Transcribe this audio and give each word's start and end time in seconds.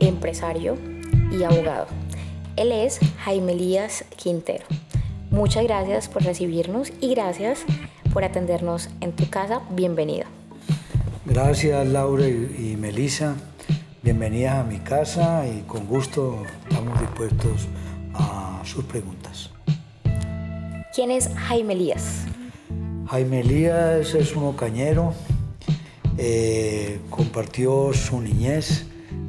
empresario 0.00 0.76
y 1.30 1.42
abogado. 1.42 1.86
Él 2.56 2.72
es 2.72 2.98
Jaime 3.24 3.52
Elías 3.52 4.04
Quintero. 4.16 4.64
Muchas 5.30 5.64
gracias 5.64 6.08
por 6.08 6.22
recibirnos 6.24 6.92
y 7.00 7.14
gracias 7.14 7.64
por 8.12 8.24
atendernos 8.24 8.88
en 9.00 9.12
tu 9.12 9.28
casa. 9.28 9.60
Bienvenido. 9.70 10.26
Gracias 11.26 11.86
Laura 11.86 12.26
y, 12.26 12.76
Melissa. 12.78 13.36
Bienvenidas 14.02 14.54
a 14.54 14.64
mi 14.64 14.78
casa 14.78 15.46
y 15.46 15.62
con 15.62 15.86
gusto 15.86 16.42
estamos 16.68 16.98
dispuestos 17.00 17.68
a 18.14 18.62
sus 18.64 18.84
preguntas. 18.84 19.50
¿Quién 20.94 21.10
es 21.10 21.28
Jaime 21.34 21.74
Elías? 21.74 22.24
Jaime 23.08 23.40
Elías 23.40 24.14
es 24.14 24.34
un 24.34 24.44
ocañero, 24.44 25.14
eh, 26.18 27.00
compartió 27.10 27.92
su 27.92 28.20
niñez 28.20 28.86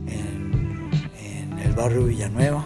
en, 0.07 1.59
el 1.63 1.73
barrio 1.73 2.05
Villanueva, 2.05 2.65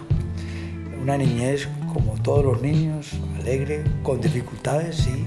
una 1.01 1.17
niñez 1.17 1.67
como 1.93 2.13
todos 2.21 2.45
los 2.45 2.61
niños, 2.61 3.11
alegre, 3.39 3.83
con 4.01 4.21
dificultades, 4.21 4.95
sí. 4.95 5.25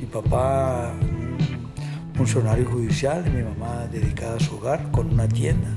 Mi 0.00 0.06
papá, 0.06 0.92
un 1.00 2.14
funcionario 2.14 2.64
judicial, 2.70 3.28
mi 3.30 3.42
mamá 3.42 3.86
dedicada 3.90 4.36
a 4.36 4.40
su 4.40 4.56
hogar, 4.56 4.90
con 4.92 5.12
una 5.12 5.28
tienda, 5.28 5.68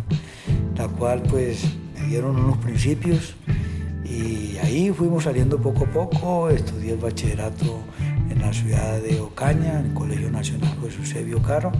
la 0.77 0.87
cual 0.87 1.23
pues 1.23 1.63
me 1.95 2.07
dieron 2.07 2.35
unos 2.35 2.57
principios 2.59 3.35
y 4.05 4.57
ahí 4.57 4.91
fuimos 4.91 5.23
saliendo 5.23 5.57
poco 5.57 5.85
a 5.85 5.87
poco, 5.87 6.49
estudié 6.49 6.91
el 6.91 6.99
bachillerato 6.99 7.79
en 8.29 8.39
la 8.39 8.53
ciudad 8.53 9.01
de 9.01 9.19
Ocaña, 9.19 9.79
en 9.79 9.87
el 9.87 9.93
Colegio 9.93 10.29
Nacional 10.29 10.77
José 10.79 10.97
Eusebio 10.99 11.41
Caro, 11.41 11.71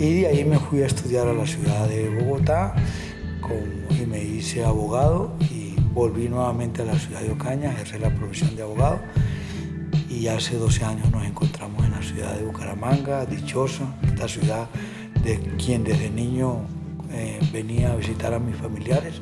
y 0.00 0.20
de 0.22 0.26
ahí 0.26 0.44
me 0.44 0.58
fui 0.58 0.82
a 0.82 0.86
estudiar 0.86 1.28
a 1.28 1.32
la 1.32 1.46
ciudad 1.46 1.88
de 1.88 2.08
Bogotá 2.08 2.74
y 3.90 4.06
me 4.06 4.22
hice 4.22 4.64
abogado 4.64 5.36
volví 5.92 6.28
nuevamente 6.28 6.82
a 6.82 6.84
la 6.84 6.94
ciudad 6.94 7.20
de 7.20 7.32
Ocaña, 7.32 7.72
ejercí 7.72 7.98
la 7.98 8.10
profesión 8.10 8.54
de 8.54 8.62
abogado 8.62 9.00
y 10.08 10.28
hace 10.28 10.56
12 10.56 10.84
años 10.84 11.10
nos 11.10 11.24
encontramos 11.26 11.84
en 11.84 11.90
la 11.90 12.02
ciudad 12.02 12.34
de 12.36 12.44
Bucaramanga, 12.44 13.26
dichosa, 13.26 13.84
esta 14.04 14.28
ciudad 14.28 14.68
de 15.24 15.38
quien 15.62 15.84
desde 15.84 16.08
niño 16.10 16.60
eh, 17.12 17.38
venía 17.52 17.92
a 17.92 17.96
visitar 17.96 18.32
a 18.32 18.38
mis 18.38 18.56
familiares 18.56 19.20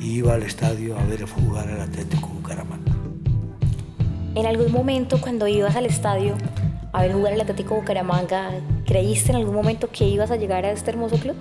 y 0.00 0.18
iba 0.18 0.34
al 0.34 0.42
estadio 0.42 0.98
a 0.98 1.04
ver 1.06 1.24
jugar 1.26 1.68
al 1.68 1.80
Atlético 1.80 2.28
Bucaramanga. 2.28 2.92
¿En 4.34 4.46
algún 4.46 4.70
momento 4.70 5.20
cuando 5.20 5.46
ibas 5.48 5.76
al 5.76 5.86
estadio 5.86 6.36
a 6.92 7.02
ver 7.02 7.14
jugar 7.14 7.32
al 7.32 7.40
Atlético 7.40 7.76
Bucaramanga, 7.76 8.50
creíste 8.92 9.30
en 9.30 9.36
algún 9.36 9.54
momento 9.54 9.88
que 9.90 10.06
ibas 10.06 10.30
a 10.30 10.36
llegar 10.36 10.66
a 10.66 10.70
este 10.70 10.90
hermoso 10.90 11.16
club? 11.16 11.34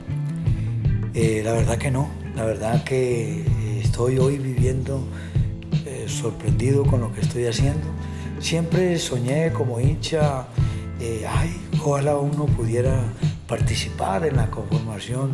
Eh, 1.13 1.41
la 1.43 1.51
verdad 1.51 1.77
que 1.77 1.91
no, 1.91 2.09
la 2.33 2.45
verdad 2.45 2.81
que 2.85 3.43
estoy 3.83 4.19
hoy 4.19 4.37
viviendo 4.37 5.03
eh, 5.85 6.05
sorprendido 6.07 6.85
con 6.85 7.01
lo 7.01 7.13
que 7.13 7.19
estoy 7.19 7.47
haciendo. 7.47 7.85
Siempre 8.39 8.97
soñé 8.97 9.51
como 9.51 9.81
hincha, 9.81 10.47
eh, 11.01 11.25
ay, 11.27 11.49
ojalá 11.83 12.15
uno 12.17 12.45
pudiera 12.45 13.03
participar 13.47 14.25
en 14.25 14.37
la 14.37 14.49
conformación 14.49 15.33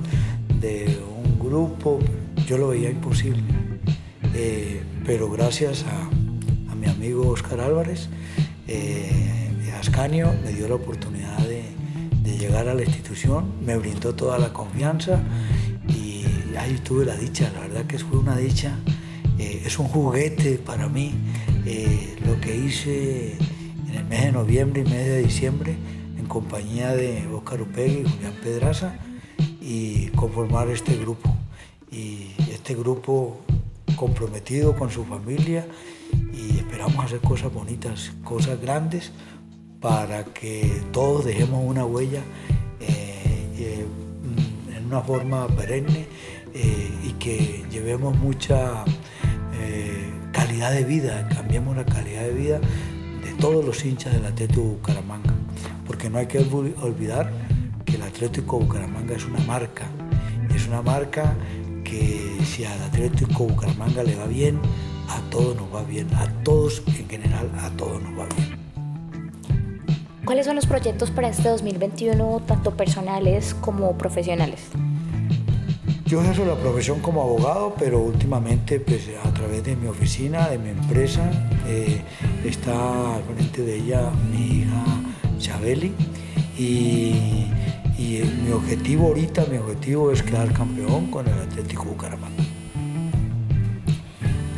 de 0.59 0.97
un 1.23 1.37
grupo. 1.37 1.99
Yo 2.47 2.57
lo 2.57 2.69
veía 2.69 2.89
imposible. 2.89 3.43
Eh, 4.33 4.81
pero 5.05 5.29
gracias 5.29 5.85
a, 5.85 6.09
mi 6.75 6.87
amigo 6.87 7.29
Oscar 7.29 7.59
Álvarez 7.59 8.09
Ascanio 9.79 10.33
me 10.43 10.51
dio 10.51 10.67
la 10.67 10.75
oportunidad 10.75 11.46
de, 12.27 12.37
llegar 12.37 12.67
a 12.67 12.73
la 12.73 12.83
institución, 12.83 13.53
me 13.65 13.77
brindó 13.77 14.13
toda 14.13 14.37
la 14.37 14.53
confianza 14.53 15.21
ahí 16.57 16.77
tuve 16.83 17.05
la 17.05 17.15
dicha, 17.15 17.51
la 17.53 17.61
verdad 17.61 17.85
que 17.85 17.97
fue 17.99 18.19
una 18.19 18.35
dicha. 18.35 18.77
Eh, 19.37 19.63
es 19.65 19.77
un 19.77 19.87
juguete 19.87 20.57
para 20.57 20.87
mí 20.87 21.13
eh, 21.65 22.15
lo 22.25 22.39
que 22.41 22.55
hice 22.55 23.37
en 23.87 23.95
el 23.95 24.05
mes 24.05 24.23
de 24.23 24.31
noviembre 24.31 24.81
y 24.81 24.89
mes 24.89 25.05
de 25.05 25.23
diciembre 25.23 25.75
en 26.17 26.25
compañía 26.25 26.95
de 26.95 27.27
Oscar 27.27 27.61
Upegui 27.61 27.99
y 27.99 28.09
Julián 28.09 28.33
Pedraza 28.43 28.95
y 29.61 30.07
conformar 30.07 30.69
este 30.69 30.95
grupo. 30.97 31.35
Y 31.91 32.31
este 32.51 32.75
grupo 32.75 33.39
comprometido 33.95 34.75
con 34.75 34.89
su 34.89 35.05
familia 35.05 35.67
y 36.33 36.57
esperamos 36.57 37.05
hacer 37.05 37.19
cosas 37.19 37.53
bonitas, 37.53 38.11
cosas 38.23 38.59
grandes 38.59 39.11
para 39.79 40.23
que 40.23 40.81
todos 40.91 41.25
dejemos 41.25 41.63
una 41.63 41.85
huella 41.85 42.21
eh, 42.79 43.85
en 44.75 44.85
una 44.85 45.01
forma 45.01 45.47
perenne 45.47 46.07
eh, 46.53 46.89
y 47.03 47.11
que 47.13 47.65
llevemos 47.69 48.17
mucha 48.17 48.83
eh, 49.59 50.09
calidad 50.31 50.71
de 50.71 50.83
vida, 50.83 51.27
cambiemos 51.29 51.75
la 51.75 51.85
calidad 51.85 52.23
de 52.23 52.33
vida 52.33 52.59
de 52.59 53.33
todos 53.39 53.63
los 53.63 53.83
hinchas 53.85 54.13
del 54.13 54.25
Atlético 54.25 54.61
Bucaramanga, 54.61 55.33
porque 55.85 56.09
no 56.09 56.17
hay 56.17 56.27
que 56.27 56.39
olvidar 56.39 57.31
que 57.85 57.95
el 57.95 58.01
Atlético 58.01 58.59
Bucaramanga 58.59 59.15
es 59.15 59.25
una 59.25 59.39
marca, 59.41 59.85
es 60.55 60.67
una 60.67 60.81
marca 60.81 61.35
que 61.83 62.37
si 62.43 62.65
al 62.65 62.81
Atlético 62.83 63.45
Bucaramanga 63.45 64.03
le 64.03 64.15
va 64.15 64.25
bien, 64.25 64.59
a 65.09 65.19
todos 65.29 65.55
nos 65.55 65.73
va 65.73 65.83
bien, 65.83 66.07
a 66.15 66.27
todos 66.43 66.81
en 66.87 67.07
general, 67.07 67.51
a 67.59 67.69
todos 67.71 68.01
nos 68.01 68.19
va 68.19 68.25
bien. 68.35 68.66
¿Cuáles 70.27 70.45
son 70.45 70.57
los 70.57 70.65
proyectos 70.65 71.09
para 71.09 71.29
este 71.29 71.47
2021, 71.47 72.41
tanto 72.45 72.71
personales 72.71 73.53
como 73.53 73.97
profesionales? 73.97 74.59
Yo 76.05 76.21
ejerzo 76.21 76.43
la 76.43 76.55
profesión 76.55 76.99
como 76.99 77.21
abogado, 77.21 77.73
pero 77.79 78.01
últimamente 78.01 78.81
pues, 78.81 79.07
a 79.23 79.33
través 79.33 79.63
de 79.63 79.77
mi 79.77 79.87
oficina, 79.87 80.49
de 80.49 80.57
mi 80.57 80.71
empresa, 80.71 81.31
eh, 81.65 82.01
está 82.43 83.15
al 83.15 83.23
frente 83.23 83.61
de 83.61 83.77
ella 83.77 84.11
mi 84.29 84.63
hija 84.63 84.83
Chabeli 85.39 85.93
y, 86.57 87.47
mi 87.97 88.51
objetivo 88.51 89.07
ahorita, 89.07 89.45
mi 89.49 89.59
objetivo 89.59 90.11
es 90.11 90.23
quedar 90.23 90.51
campeón 90.51 91.09
con 91.09 91.25
el 91.25 91.39
Atlético 91.39 91.85
Bucaramanga. 91.85 92.43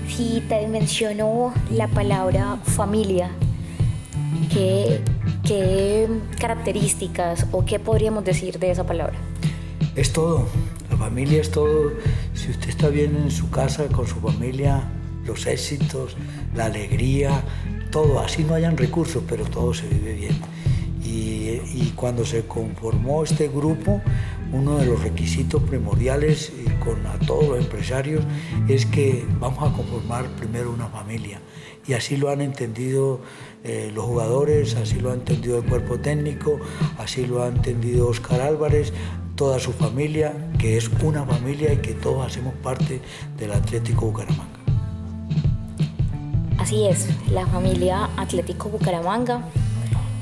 Si 0.07 0.41
te 0.49 0.67
mencionó 0.67 1.53
la 1.69 1.87
palabra 1.89 2.57
familia, 2.63 3.29
¿qué, 4.51 5.03
¿qué 5.49 6.07
características 6.39 7.47
o 7.51 7.65
qué 7.65 7.79
podríamos 7.79 8.23
decir 8.23 8.59
de 8.59 8.69
esa 8.69 8.85
palabra? 8.85 9.17
Es 9.95 10.13
todo, 10.13 10.45
familia 10.99 11.41
es 11.41 11.49
todo. 11.49 11.93
Si 12.35 12.51
usted 12.51 12.69
está 12.69 12.89
bien 12.89 13.15
en 13.15 13.31
su 13.31 13.49
casa 13.49 13.87
con 13.87 14.05
su 14.05 14.17
familia, 14.17 14.83
los 15.25 15.47
éxitos, 15.47 16.15
la 16.55 16.65
alegría, 16.65 17.43
todo. 17.89 18.19
Así 18.19 18.43
no 18.43 18.53
hayan 18.53 18.77
recursos, 18.77 19.23
pero 19.27 19.45
todo 19.45 19.73
se 19.73 19.87
vive 19.87 20.13
bien. 20.13 20.37
Y, 21.03 21.93
cuando 21.95 22.23
se 22.23 22.45
conformó 22.45 23.23
este 23.23 23.47
grupo, 23.47 24.01
uno 24.51 24.77
de 24.77 24.85
los 24.85 25.01
requisitos 25.01 25.61
primordiales 25.63 26.51
con 26.83 27.05
a 27.05 27.19
todos 27.25 27.47
los 27.47 27.59
empresarios 27.59 28.23
es 28.67 28.85
que 28.85 29.25
vamos 29.39 29.59
a 29.69 29.75
conformar 29.75 30.27
primero 30.37 30.71
una 30.71 30.87
familia. 30.87 31.39
Y 31.87 31.93
así 31.93 32.17
lo 32.17 32.29
han 32.29 32.41
entendido 32.41 33.19
eh, 33.63 33.91
los 33.93 34.05
jugadores, 34.05 34.75
así 34.75 34.99
lo 34.99 35.11
ha 35.11 35.13
entendido 35.13 35.57
el 35.57 35.65
cuerpo 35.65 35.99
técnico, 35.99 36.59
así 36.97 37.25
lo 37.25 37.43
ha 37.43 37.47
entendido 37.47 38.07
Oscar 38.07 38.41
Álvarez, 38.41 38.93
toda 39.35 39.59
su 39.59 39.71
familia, 39.71 40.33
que 40.57 40.77
es 40.77 40.89
una 41.01 41.25
familia 41.25 41.73
y 41.73 41.77
que 41.77 41.93
todos 41.93 42.25
hacemos 42.25 42.53
parte 42.55 43.01
del 43.37 43.51
Atlético 43.51 44.07
Bucaramanga. 44.07 44.59
Así 46.59 46.85
es, 46.85 47.07
la 47.31 47.47
familia 47.47 48.09
Atlético 48.17 48.69
Bucaramanga 48.69 49.45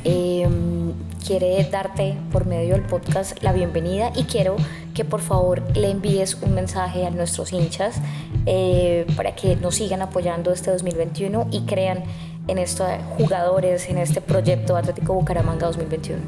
em, 0.03 0.86
quiere 1.27 1.61
darte 1.69 2.15
por 2.31 2.45
medio 2.45 2.75
del 2.75 2.83
podcast 2.83 3.43
la 3.43 3.51
bienvenida 3.51 4.13
y 4.15 4.23
quiero 4.23 4.55
que 4.93 5.03
por 5.03 5.19
favor 5.19 5.61
le 5.75 5.91
envíes 5.91 6.35
un 6.35 6.55
mensaje 6.55 7.05
a 7.05 7.09
nuestros 7.09 7.51
hinchas 7.51 7.97
eh, 8.45 9.05
para 9.17 9.35
que 9.35 9.57
nos 9.57 9.75
sigan 9.75 10.01
apoyando 10.01 10.53
este 10.53 10.71
2021 10.71 11.49
y 11.51 11.65
crean 11.65 12.05
en 12.47 12.57
estos 12.59 12.87
jugadores, 13.17 13.89
en 13.89 13.97
este 13.97 14.21
proyecto 14.21 14.77
Atlético 14.77 15.15
Bucaramanga 15.15 15.67
2021. 15.67 16.21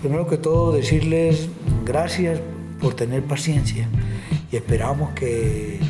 Primero 0.00 0.28
que 0.28 0.36
todo 0.36 0.70
decirles 0.70 1.48
gracias 1.84 2.38
por 2.80 2.94
tener 2.94 3.24
paciencia 3.24 3.88
y 4.52 4.56
esperamos 4.56 5.14
que, 5.14 5.80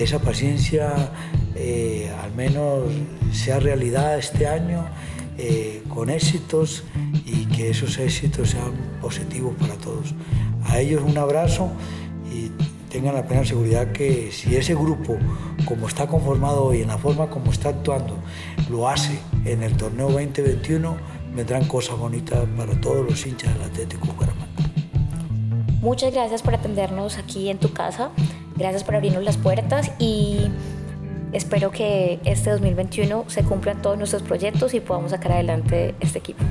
esa 0.00 0.18
paciencia 0.18 0.94
eh, 1.54 2.10
al 2.22 2.32
menos 2.32 2.84
sea 3.32 3.60
realidad 3.60 4.16
este 4.16 4.46
año 4.46 4.86
eh, 5.42 5.82
con 5.88 6.10
éxitos 6.10 6.84
y 7.24 7.46
que 7.46 7.70
esos 7.70 7.98
éxitos 7.98 8.50
sean 8.50 8.72
positivos 9.00 9.54
para 9.58 9.74
todos. 9.74 10.14
A 10.64 10.80
ellos 10.80 11.02
un 11.02 11.16
abrazo 11.16 11.70
y 12.30 12.50
tengan 12.90 13.14
la 13.14 13.26
plena 13.26 13.46
seguridad 13.46 13.90
que 13.92 14.30
si 14.32 14.54
ese 14.54 14.74
grupo, 14.74 15.16
como 15.64 15.88
está 15.88 16.06
conformado 16.06 16.64
hoy, 16.64 16.82
en 16.82 16.88
la 16.88 16.98
forma 16.98 17.30
como 17.30 17.52
está 17.52 17.70
actuando, 17.70 18.18
lo 18.68 18.86
hace 18.86 19.18
en 19.46 19.62
el 19.62 19.78
torneo 19.78 20.10
2021, 20.10 20.96
vendrán 21.34 21.64
cosas 21.64 21.96
bonitas 21.96 22.46
para 22.58 22.78
todos 22.78 23.08
los 23.08 23.26
hinchas 23.26 23.54
del 23.54 23.62
Atlético 23.62 24.08
Bucaramanga. 24.08 24.46
Muchas 25.80 26.12
gracias 26.12 26.42
por 26.42 26.54
atendernos 26.54 27.16
aquí 27.16 27.48
en 27.48 27.56
tu 27.56 27.72
casa. 27.72 28.10
Gracias 28.56 28.84
por 28.84 28.94
abrirnos 28.94 29.24
las 29.24 29.38
puertas 29.38 29.90
y 29.98 30.50
espero 31.32 31.70
que 31.70 32.20
este 32.24 32.50
2021 32.50 33.24
se 33.28 33.42
cumplan 33.42 33.82
todos 33.82 33.96
nuestros 33.98 34.22
proyectos 34.22 34.74
y 34.74 34.80
podamos 34.80 35.10
sacar 35.12 35.32
adelante 35.32 35.94
este 36.00 36.18
equipo. 36.18 36.42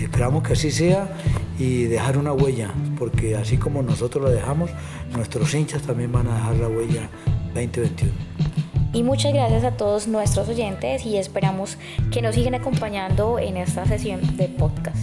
Esperamos 0.00 0.42
que 0.42 0.52
así 0.52 0.70
sea 0.70 1.08
y 1.58 1.84
dejar 1.84 2.18
una 2.18 2.32
huella, 2.32 2.72
porque 2.98 3.36
así 3.36 3.56
como 3.56 3.82
nosotros 3.82 4.24
la 4.24 4.30
dejamos, 4.30 4.70
nuestros 5.14 5.52
hinchas 5.54 5.82
también 5.82 6.12
van 6.12 6.28
a 6.28 6.34
dejar 6.34 6.56
la 6.56 6.68
huella 6.68 7.08
2021. 7.54 8.12
Y 8.92 9.02
muchas 9.02 9.32
gracias 9.32 9.64
a 9.64 9.72
todos 9.72 10.06
nuestros 10.06 10.48
oyentes 10.48 11.04
y 11.04 11.18
esperamos 11.18 11.76
que 12.10 12.22
nos 12.22 12.34
sigan 12.34 12.54
acompañando 12.54 13.38
en 13.38 13.56
esta 13.56 13.84
sesión 13.84 14.36
de 14.36 14.48
podcast. 14.48 14.96